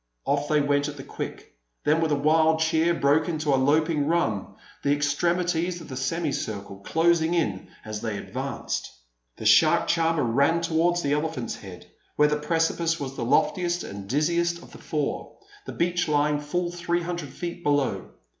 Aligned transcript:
Off 0.25 0.47
they 0.47 0.59
went 0.61 0.87
at 0.87 0.97
the 0.97 1.03
quick; 1.03 1.53
then, 1.83 2.01
with 2.01 2.11
a 2.11 2.15
wild 2.15 2.59
cheer, 2.59 2.91
broke 2.91 3.29
into 3.29 3.53
a 3.53 3.55
loping 3.63 4.07
run, 4.07 4.47
the 4.81 4.91
extremities 4.91 5.79
of 5.79 5.89
the 5.89 5.95
semicircle 5.95 6.77
closing 6.77 7.35
in 7.35 7.67
as 7.85 8.01
they 8.01 8.17
advanced. 8.17 8.91
The 9.37 9.45
shark 9.45 9.87
charmer 9.87 10.23
ran 10.23 10.61
towards 10.61 11.03
the 11.03 11.13
Elephant's 11.13 11.57
head, 11.57 11.85
where 12.15 12.27
the 12.27 12.37
precipice 12.37 12.99
was 12.99 13.15
the 13.15 13.23
loftiest 13.23 13.83
and 13.83 14.09
dizziest 14.09 14.63
of 14.63 14.71
the 14.71 14.79
four, 14.79 15.33
the 15.67 15.73
beach 15.73 16.07
lying 16.07 16.39
full 16.39 16.71
three 16.71 17.03
hundred 17.03 17.29
feet 17.29 17.61
below. 17.61 18.09